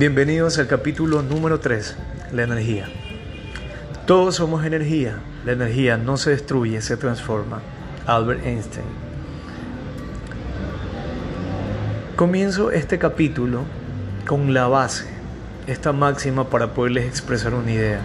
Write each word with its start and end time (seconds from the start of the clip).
Bienvenidos 0.00 0.58
al 0.58 0.66
capítulo 0.66 1.20
número 1.20 1.60
3, 1.60 1.94
la 2.32 2.44
energía. 2.44 2.86
Todos 4.06 4.36
somos 4.36 4.64
energía, 4.64 5.18
la 5.44 5.52
energía 5.52 5.98
no 5.98 6.16
se 6.16 6.30
destruye, 6.30 6.80
se 6.80 6.96
transforma. 6.96 7.60
Albert 8.06 8.46
Einstein. 8.46 8.86
Comienzo 12.16 12.70
este 12.70 12.98
capítulo 12.98 13.64
con 14.26 14.54
la 14.54 14.68
base, 14.68 15.04
esta 15.66 15.92
máxima 15.92 16.48
para 16.48 16.72
poderles 16.72 17.04
expresar 17.04 17.52
una 17.52 17.70
idea. 17.70 18.00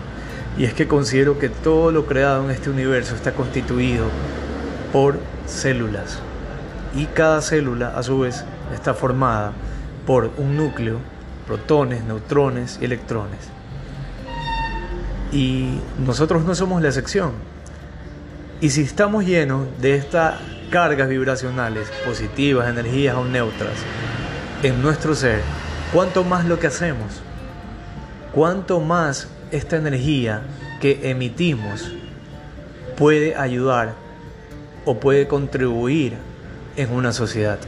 Y 0.57 0.65
es 0.65 0.73
que 0.73 0.89
considero 0.89 1.39
que 1.39 1.47
todo 1.47 1.93
lo 1.93 2.07
creado 2.07 2.43
en 2.43 2.51
este 2.51 2.69
universo 2.69 3.15
está 3.15 3.31
constituido 3.31 4.07
por 4.91 5.17
células. 5.45 6.19
Y 6.93 7.05
cada 7.05 7.41
célula 7.41 7.97
a 7.97 8.03
su 8.03 8.19
vez 8.19 8.43
está 8.73 8.93
formada 8.93 9.53
por 10.05 10.31
un 10.35 10.57
núcleo 10.57 11.14
protones, 11.45 12.03
neutrones 12.03 12.79
y 12.81 12.85
electrones. 12.85 13.39
Y 15.31 15.79
nosotros 16.05 16.43
no 16.45 16.55
somos 16.55 16.81
la 16.81 16.89
excepción. 16.89 17.33
Y 18.61 18.69
si 18.69 18.81
estamos 18.81 19.25
llenos 19.25 19.67
de 19.81 19.95
estas 19.95 20.39
cargas 20.69 21.09
vibracionales, 21.09 21.89
positivas, 22.05 22.69
energías 22.69 23.15
o 23.15 23.25
neutras, 23.25 23.77
en 24.63 24.81
nuestro 24.81 25.13
ser, 25.13 25.41
¿cuánto 25.93 26.23
más 26.23 26.45
lo 26.45 26.59
que 26.59 26.67
hacemos? 26.67 27.21
¿Cuánto 28.31 28.79
más 28.79 29.27
esta 29.51 29.77
energía 29.77 30.41
que 30.81 31.09
emitimos 31.09 31.91
puede 32.97 33.35
ayudar 33.35 33.93
o 34.85 34.99
puede 34.99 35.27
contribuir 35.27 36.13
en 36.75 36.91
una 36.91 37.13
sociedad? 37.13 37.59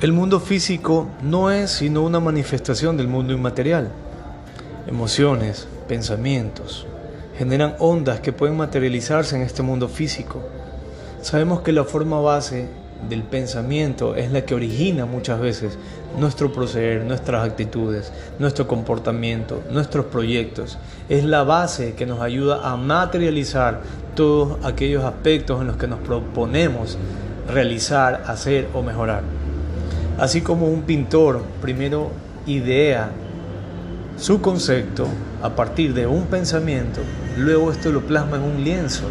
El 0.00 0.12
mundo 0.12 0.38
físico 0.38 1.08
no 1.22 1.50
es 1.50 1.72
sino 1.72 2.04
una 2.04 2.20
manifestación 2.20 2.96
del 2.96 3.08
mundo 3.08 3.32
inmaterial. 3.32 3.90
Emociones, 4.86 5.66
pensamientos, 5.88 6.86
generan 7.36 7.74
ondas 7.80 8.20
que 8.20 8.32
pueden 8.32 8.56
materializarse 8.56 9.34
en 9.34 9.42
este 9.42 9.62
mundo 9.62 9.88
físico. 9.88 10.40
Sabemos 11.20 11.62
que 11.62 11.72
la 11.72 11.82
forma 11.82 12.20
base 12.20 12.68
del 13.08 13.24
pensamiento 13.24 14.14
es 14.14 14.30
la 14.30 14.42
que 14.42 14.54
origina 14.54 15.04
muchas 15.04 15.40
veces 15.40 15.76
nuestro 16.16 16.52
proceder, 16.52 17.04
nuestras 17.04 17.44
actitudes, 17.44 18.12
nuestro 18.38 18.68
comportamiento, 18.68 19.64
nuestros 19.72 20.06
proyectos. 20.06 20.78
Es 21.08 21.24
la 21.24 21.42
base 21.42 21.94
que 21.94 22.06
nos 22.06 22.20
ayuda 22.20 22.70
a 22.70 22.76
materializar 22.76 23.80
todos 24.14 24.64
aquellos 24.64 25.02
aspectos 25.02 25.60
en 25.60 25.66
los 25.66 25.76
que 25.76 25.88
nos 25.88 25.98
proponemos 25.98 26.96
realizar, 27.48 28.22
hacer 28.28 28.68
o 28.74 28.82
mejorar. 28.82 29.47
Así 30.18 30.40
como 30.40 30.66
un 30.66 30.82
pintor 30.82 31.44
primero 31.62 32.10
idea 32.46 33.10
su 34.18 34.40
concepto 34.40 35.06
a 35.42 35.50
partir 35.50 35.94
de 35.94 36.08
un 36.08 36.24
pensamiento, 36.24 37.00
luego 37.36 37.70
esto 37.70 37.92
lo 37.92 38.00
plasma 38.00 38.36
en 38.36 38.42
un 38.42 38.64
lienzo. 38.64 39.04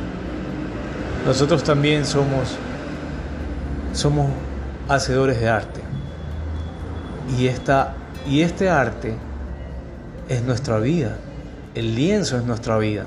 Nosotros 1.25 1.63
también 1.63 2.05
somos, 2.05 2.58
somos 3.94 4.28
hacedores 4.89 5.39
de 5.39 5.47
arte. 5.47 5.80
Y, 7.38 7.47
esta, 7.47 7.94
y 8.30 8.41
este 8.41 8.69
arte 8.69 9.16
es 10.28 10.44
nuestra 10.44 10.78
vida. 10.80 11.16
El 11.73 11.95
lienzo 11.95 12.38
es 12.38 12.44
nuestra 12.44 12.78
vida. 12.78 13.05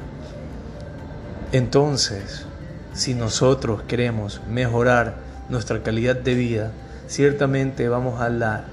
Entonces, 1.52 2.46
si 2.94 3.14
nosotros 3.14 3.82
queremos 3.82 4.40
mejorar 4.48 5.16
nuestra 5.50 5.82
calidad 5.82 6.16
de 6.16 6.34
vida, 6.34 6.70
ciertamente 7.10 7.88
vamos 7.88 8.20
a 8.20 8.28
la 8.28 8.66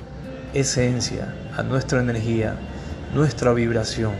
esencia, 0.54 1.34
a 1.58 1.64
nuestra 1.64 2.00
energía, 2.00 2.54
nuestra 3.16 3.52
vibración. 3.52 4.14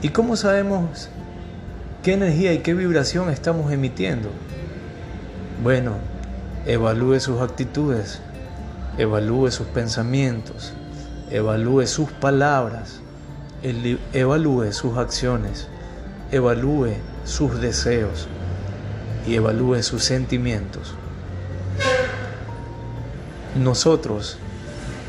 ¿Y 0.00 0.08
cómo 0.08 0.34
sabemos 0.34 1.10
qué 2.02 2.14
energía 2.14 2.54
y 2.54 2.60
qué 2.60 2.72
vibración 2.72 3.28
estamos 3.28 3.70
emitiendo? 3.70 4.30
Bueno, 5.62 5.96
evalúe 6.64 7.20
sus 7.20 7.42
actitudes, 7.42 8.20
evalúe 8.96 9.50
sus 9.50 9.66
pensamientos, 9.66 10.72
evalúe 11.30 11.86
sus 11.86 12.10
palabras, 12.10 13.00
evalúe 14.14 14.72
sus 14.72 14.96
acciones, 14.96 15.68
evalúe 16.32 16.94
sus 17.24 17.60
deseos 17.60 18.26
y 19.26 19.34
evalúe 19.34 19.82
sus 19.82 20.02
sentimientos 20.02 20.94
nosotros 23.58 24.38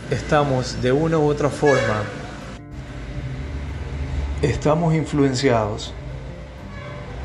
estamos 0.09 0.81
de 0.81 0.91
una 0.91 1.19
u 1.19 1.29
otra 1.29 1.49
forma, 1.49 2.03
estamos 4.41 4.95
influenciados 4.95 5.93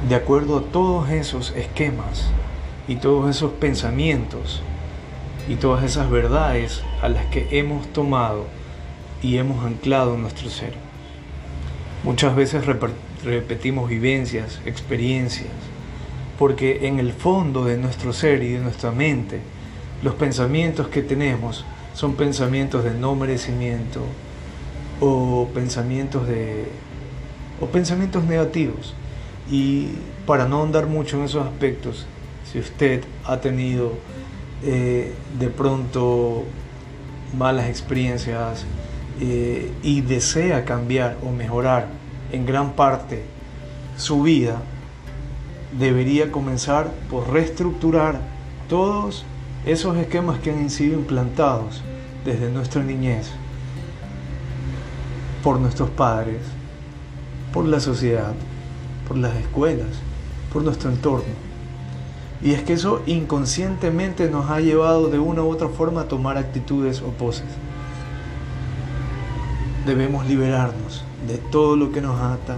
de 0.06 0.16
acuerdo 0.16 0.58
a 0.58 0.62
todos 0.64 1.08
esos 1.08 1.52
esquemas 1.52 2.26
y 2.86 2.96
todos 2.96 3.34
esos 3.34 3.52
pensamientos 3.52 4.62
y 5.48 5.54
todas 5.54 5.82
esas 5.84 6.10
verdades 6.10 6.82
a 7.00 7.08
las 7.08 7.24
que 7.26 7.58
hemos 7.58 7.86
tomado 7.94 8.44
y 9.22 9.38
hemos 9.38 9.64
anclado 9.64 10.18
nuestro 10.18 10.50
ser. 10.50 10.74
Muchas 12.02 12.36
veces 12.36 12.66
repetimos 13.24 13.88
vivencias, 13.88 14.60
experiencias, 14.66 15.48
porque 16.38 16.86
en 16.86 16.98
el 16.98 17.14
fondo 17.14 17.64
de 17.64 17.78
nuestro 17.78 18.12
ser 18.12 18.42
y 18.42 18.52
de 18.52 18.58
nuestra 18.58 18.90
mente 18.90 19.40
los 20.04 20.14
pensamientos 20.14 20.88
que 20.88 21.02
tenemos 21.02 21.64
son 21.94 22.14
pensamientos 22.14 22.84
de 22.84 22.92
no 22.92 23.14
merecimiento 23.14 24.00
o 25.00 25.48
pensamientos 25.54 26.28
de 26.28 26.66
o 27.58 27.66
pensamientos 27.66 28.22
negativos. 28.24 28.92
Y 29.50 29.92
para 30.26 30.46
no 30.46 30.62
andar 30.62 30.86
mucho 30.86 31.16
en 31.16 31.24
esos 31.24 31.46
aspectos 31.46 32.06
si 32.52 32.58
usted 32.58 33.02
ha 33.24 33.40
tenido 33.40 33.94
eh, 34.62 35.14
de 35.38 35.48
pronto 35.48 36.44
malas 37.36 37.68
experiencias 37.68 38.66
eh, 39.20 39.72
y 39.82 40.02
desea 40.02 40.66
cambiar 40.66 41.16
o 41.24 41.30
mejorar 41.30 41.88
en 42.30 42.44
gran 42.44 42.72
parte 42.72 43.22
su 43.96 44.22
vida 44.22 44.60
debería 45.78 46.30
comenzar 46.30 46.90
por 47.10 47.32
reestructurar 47.32 48.20
todos 48.68 49.24
esos 49.66 49.96
esquemas 49.96 50.38
que 50.40 50.50
han 50.50 50.68
sido 50.68 50.98
implantados 50.98 51.82
desde 52.24 52.50
nuestra 52.50 52.82
niñez 52.82 53.30
por 55.42 55.58
nuestros 55.58 55.90
padres, 55.90 56.40
por 57.52 57.64
la 57.64 57.80
sociedad, 57.80 58.34
por 59.06 59.16
las 59.16 59.34
escuelas, 59.36 59.88
por 60.52 60.62
nuestro 60.62 60.90
entorno. 60.90 61.44
Y 62.42 62.52
es 62.52 62.62
que 62.62 62.74
eso 62.74 63.02
inconscientemente 63.06 64.28
nos 64.28 64.50
ha 64.50 64.60
llevado 64.60 65.08
de 65.08 65.18
una 65.18 65.42
u 65.42 65.50
otra 65.50 65.68
forma 65.68 66.02
a 66.02 66.08
tomar 66.08 66.36
actitudes 66.36 67.00
o 67.00 67.08
poses. 67.08 67.46
Debemos 69.86 70.26
liberarnos 70.26 71.04
de 71.26 71.38
todo 71.38 71.76
lo 71.76 71.90
que 71.90 72.02
nos 72.02 72.20
ata, 72.20 72.56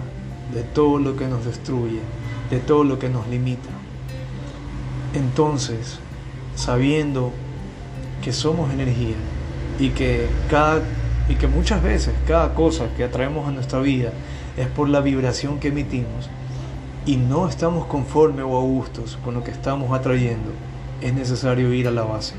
de 0.53 0.63
todo 0.63 0.99
lo 0.99 1.17
que 1.17 1.29
nos 1.29 1.45
destruye, 1.45 2.01
de 2.51 2.59
todo 2.59 2.83
lo 2.85 2.99
que 2.99 3.09
nos 3.09 3.29
limita. 3.29 3.69
Entonces, 5.15 5.99
sabiendo 6.57 7.33
que 8.25 8.33
somos 8.33 8.73
energía 8.73 9.15
y 9.79 9.91
que, 9.91 10.27
cada, 10.51 10.83
y 11.29 11.37
que 11.37 11.47
muchas 11.47 11.83
veces 11.83 12.15
cada 12.27 12.55
cosa 12.55 12.89
que 12.97 13.05
atraemos 13.05 13.47
a 13.47 13.53
nuestra 13.53 13.79
vida 13.79 14.11
es 14.57 14.67
por 14.67 14.89
la 14.89 15.01
vibración 15.01 15.61
que 15.61 15.69
emitimos 15.69 16.29
y 17.05 17.17
no 17.17 17.49
estamos 17.49 17.87
conformes 17.87 18.45
o 18.49 18.59
a 18.59 18.63
gustos 18.63 19.17
con 19.25 19.35
lo 19.35 19.45
que 19.45 19.53
estamos 19.53 19.97
atrayendo, 19.97 20.51
es 21.01 21.15
necesario 21.15 21.73
ir 21.73 21.87
a 21.87 21.93
la 21.93 22.03
base. 22.03 22.35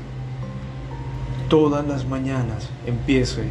Todas 1.48 1.86
las 1.86 2.04
mañanas 2.06 2.68
empiece 2.84 3.44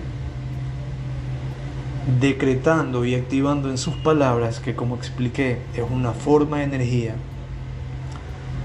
decretando 2.19 3.03
y 3.03 3.15
activando 3.15 3.69
en 3.71 3.77
sus 3.77 3.95
palabras, 3.95 4.59
que 4.59 4.75
como 4.75 4.95
expliqué 4.95 5.61
es 5.75 5.83
una 5.89 6.11
forma 6.11 6.57
de 6.57 6.65
energía, 6.65 7.15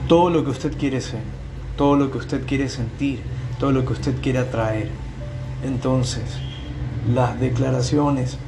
todo 0.09 0.29
lo 0.29 0.44
que 0.44 0.50
usted 0.50 0.76
quiere 0.76 1.00
ser 1.00 1.42
todo 1.77 1.97
lo 1.97 2.11
que 2.11 2.19
usted 2.19 2.47
quiere 2.47 2.69
sentir, 2.69 3.21
todo 3.59 3.73
lo 3.73 3.85
que 3.85 3.93
usted 3.93 4.21
quiere 4.21 4.41
atraer. 4.41 4.89
Entonces, 5.65 6.25
las 7.13 7.39
declaraciones, 7.41 8.39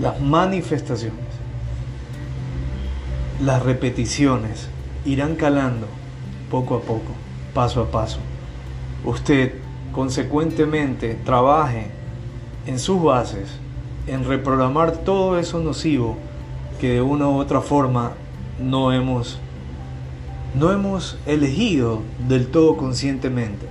las 0.00 0.20
manifestaciones, 0.20 1.24
las 3.40 3.62
repeticiones 3.62 4.68
irán 5.04 5.36
calando 5.36 5.86
poco 6.50 6.76
a 6.76 6.80
poco, 6.80 7.12
paso 7.54 7.82
a 7.82 7.90
paso. 7.90 8.18
Usted 9.04 9.54
consecuentemente 9.92 11.14
trabaje 11.24 11.88
en 12.66 12.78
sus 12.78 13.02
bases, 13.02 13.48
en 14.06 14.24
reprogramar 14.24 14.98
todo 14.98 15.38
eso 15.38 15.60
nocivo 15.60 16.16
que 16.80 16.94
de 16.94 17.02
una 17.02 17.28
u 17.28 17.38
otra 17.38 17.60
forma 17.60 18.12
no 18.60 18.92
hemos 18.92 19.38
no 20.54 20.72
hemos 20.72 21.18
elegido 21.26 22.02
del 22.28 22.46
todo 22.46 22.76
conscientemente. 22.76 23.66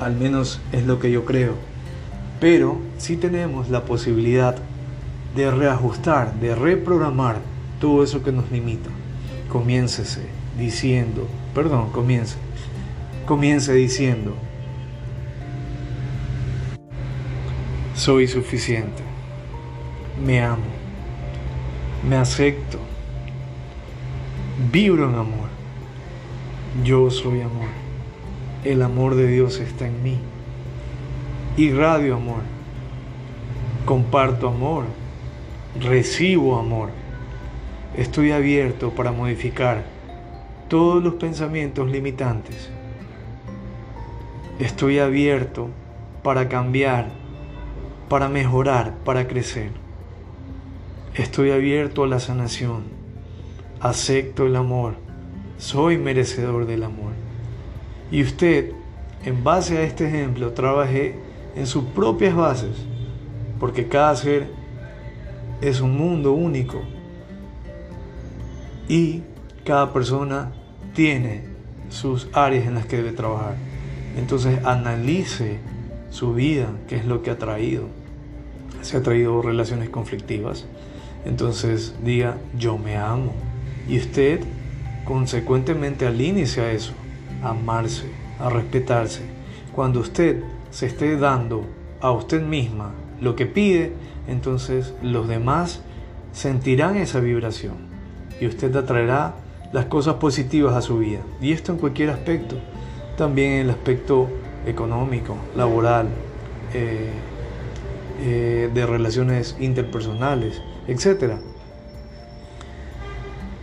Al 0.00 0.16
menos 0.16 0.60
es 0.72 0.86
lo 0.86 0.98
que 0.98 1.10
yo 1.10 1.24
creo. 1.24 1.54
Pero 2.40 2.78
sí 2.98 3.16
tenemos 3.16 3.68
la 3.68 3.84
posibilidad 3.84 4.56
de 5.36 5.50
reajustar, 5.50 6.34
de 6.40 6.54
reprogramar 6.54 7.38
todo 7.80 8.02
eso 8.02 8.22
que 8.22 8.32
nos 8.32 8.50
limita. 8.50 8.90
Comiéncese 9.48 10.22
diciendo, 10.58 11.28
perdón, 11.54 11.90
comience. 11.90 12.36
Comience 13.26 13.72
diciendo, 13.72 14.34
soy 17.94 18.26
suficiente, 18.26 19.02
me 20.24 20.40
amo, 20.40 20.64
me 22.08 22.16
acepto, 22.16 22.78
vibro 24.72 25.10
en 25.10 25.16
amor, 25.16 25.49
yo 26.84 27.10
soy 27.10 27.40
amor, 27.40 27.68
el 28.64 28.82
amor 28.82 29.14
de 29.16 29.26
Dios 29.26 29.58
está 29.58 29.86
en 29.86 30.02
mí, 30.02 30.18
irradio 31.56 32.14
amor, 32.14 32.42
comparto 33.84 34.48
amor, 34.48 34.84
recibo 35.80 36.58
amor, 36.58 36.90
estoy 37.96 38.30
abierto 38.30 38.90
para 38.90 39.12
modificar 39.12 39.84
todos 40.68 41.02
los 41.02 41.14
pensamientos 41.14 41.90
limitantes, 41.90 42.70
estoy 44.60 45.00
abierto 45.00 45.68
para 46.22 46.48
cambiar, 46.48 47.08
para 48.08 48.28
mejorar, 48.28 48.94
para 49.04 49.26
crecer. 49.26 49.70
Estoy 51.14 51.50
abierto 51.50 52.04
a 52.04 52.06
la 52.06 52.20
sanación, 52.20 52.84
acepto 53.80 54.46
el 54.46 54.54
amor, 54.54 54.94
soy 55.60 55.98
merecedor 55.98 56.66
del 56.66 56.82
amor. 56.82 57.12
Y 58.10 58.22
usted, 58.22 58.72
en 59.24 59.44
base 59.44 59.78
a 59.78 59.82
este 59.82 60.08
ejemplo, 60.08 60.52
trabaje 60.52 61.14
en 61.54 61.66
sus 61.66 61.84
propias 61.84 62.34
bases, 62.34 62.76
porque 63.60 63.86
cada 63.86 64.16
ser 64.16 64.48
es 65.60 65.80
un 65.80 65.96
mundo 65.96 66.32
único 66.32 66.80
y 68.88 69.22
cada 69.64 69.92
persona 69.92 70.52
tiene 70.94 71.44
sus 71.90 72.28
áreas 72.32 72.66
en 72.66 72.74
las 72.74 72.86
que 72.86 72.96
debe 72.96 73.12
trabajar. 73.12 73.54
Entonces 74.16 74.64
analice 74.64 75.58
su 76.08 76.32
vida, 76.32 76.68
qué 76.88 76.96
es 76.96 77.04
lo 77.04 77.22
que 77.22 77.30
ha 77.30 77.38
traído. 77.38 77.84
Se 78.80 78.96
ha 78.96 79.02
traído 79.02 79.42
relaciones 79.42 79.90
conflictivas. 79.90 80.66
Entonces 81.26 81.94
diga, 82.02 82.38
yo 82.58 82.78
me 82.78 82.96
amo. 82.96 83.32
Y 83.86 83.98
usted 83.98 84.40
consecuentemente 85.04 86.06
alíñese 86.06 86.60
a 86.60 86.72
eso, 86.72 86.92
a 87.42 87.50
amarse, 87.50 88.10
a 88.38 88.50
respetarse. 88.50 89.22
Cuando 89.74 90.00
usted 90.00 90.42
se 90.70 90.86
esté 90.86 91.16
dando 91.16 91.66
a 92.00 92.10
usted 92.12 92.42
misma 92.42 92.92
lo 93.20 93.36
que 93.36 93.46
pide, 93.46 93.92
entonces 94.28 94.94
los 95.02 95.28
demás 95.28 95.82
sentirán 96.32 96.96
esa 96.96 97.20
vibración 97.20 97.74
y 98.40 98.46
usted 98.46 98.74
atraerá 98.76 99.34
las 99.72 99.86
cosas 99.86 100.14
positivas 100.14 100.74
a 100.74 100.82
su 100.82 100.98
vida. 100.98 101.20
Y 101.40 101.52
esto 101.52 101.72
en 101.72 101.78
cualquier 101.78 102.10
aspecto, 102.10 102.56
también 103.16 103.52
en 103.52 103.60
el 103.62 103.70
aspecto 103.70 104.28
económico, 104.66 105.36
laboral, 105.56 106.08
eh, 106.74 107.10
eh, 108.22 108.70
de 108.72 108.86
relaciones 108.86 109.56
interpersonales, 109.60 110.60
etc. 110.86 111.34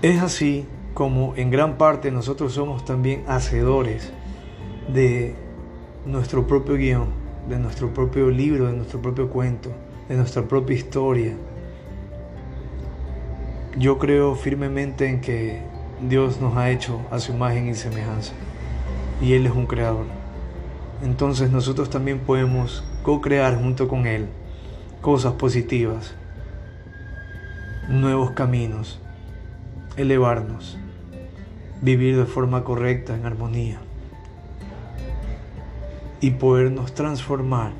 Es 0.01 0.21
así 0.21 0.65
como 0.97 1.35
en 1.35 1.51
gran 1.51 1.77
parte 1.77 2.09
nosotros 2.09 2.53
somos 2.53 2.83
también 2.83 3.23
hacedores 3.27 4.11
de 4.91 5.35
nuestro 6.07 6.47
propio 6.47 6.73
guion, 6.73 7.09
de 7.47 7.59
nuestro 7.59 7.93
propio 7.93 8.31
libro, 8.31 8.65
de 8.65 8.73
nuestro 8.73 8.99
propio 8.99 9.29
cuento, 9.29 9.69
de 10.09 10.15
nuestra 10.15 10.47
propia 10.47 10.75
historia. 10.75 11.35
Yo 13.77 13.99
creo 13.99 14.33
firmemente 14.33 15.07
en 15.07 15.21
que 15.21 15.61
Dios 16.01 16.41
nos 16.41 16.57
ha 16.57 16.71
hecho 16.71 16.99
a 17.11 17.19
su 17.19 17.31
imagen 17.31 17.67
y 17.67 17.75
semejanza 17.75 18.33
y 19.21 19.33
Él 19.33 19.45
es 19.45 19.53
un 19.53 19.67
creador. 19.67 20.07
Entonces 21.03 21.51
nosotros 21.51 21.91
también 21.91 22.17
podemos 22.17 22.83
co-crear 23.03 23.55
junto 23.55 23.87
con 23.87 24.07
Él 24.07 24.25
cosas 25.01 25.33
positivas, 25.33 26.15
nuevos 27.87 28.31
caminos, 28.31 28.99
elevarnos, 29.95 30.79
vivir 31.81 32.17
de 32.17 32.25
forma 32.25 32.63
correcta, 32.63 33.15
en 33.15 33.25
armonía 33.25 33.79
y 36.19 36.31
podernos 36.31 36.93
transformar 36.93 37.71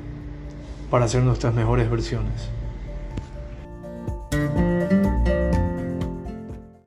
para 0.90 1.08
ser 1.08 1.22
nuestras 1.22 1.54
mejores 1.54 1.90
versiones. 1.90 2.48